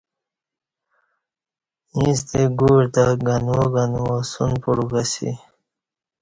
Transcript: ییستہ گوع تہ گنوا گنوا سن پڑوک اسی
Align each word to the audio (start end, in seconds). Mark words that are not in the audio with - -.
ییستہ 1.99 2.41
گوع 2.59 2.81
تہ 2.93 3.03
گنوا 3.25 3.63
گنوا 3.73 4.17
سن 4.31 4.51
پڑوک 4.61 4.93
اسی 5.01 5.29